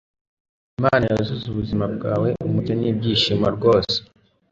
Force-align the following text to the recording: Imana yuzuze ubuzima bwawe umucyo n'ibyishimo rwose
Imana 0.79 1.03
yuzuze 1.11 1.45
ubuzima 1.49 1.85
bwawe 1.95 2.29
umucyo 2.47 2.73
n'ibyishimo 2.75 3.47
rwose 3.55 3.95